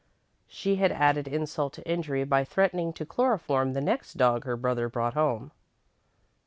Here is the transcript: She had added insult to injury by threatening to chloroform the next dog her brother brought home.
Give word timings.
She 0.47 0.77
had 0.77 0.91
added 0.91 1.27
insult 1.27 1.73
to 1.73 1.87
injury 1.87 2.23
by 2.23 2.43
threatening 2.43 2.91
to 2.93 3.05
chloroform 3.05 3.73
the 3.73 3.81
next 3.81 4.13
dog 4.15 4.45
her 4.45 4.57
brother 4.57 4.89
brought 4.89 5.13
home. 5.13 5.51